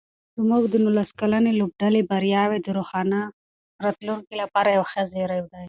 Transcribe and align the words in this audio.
زموږ 0.37 0.63
د 0.69 0.73
نولس 0.83 1.09
کلنې 1.19 1.51
لوبډلې 1.59 2.01
بریاوې 2.09 2.59
د 2.61 2.67
روښانه 2.77 3.21
راتلونکي 3.85 4.33
یو 4.77 4.83
ښه 4.91 5.01
زېری 5.11 5.41
دی. 5.49 5.59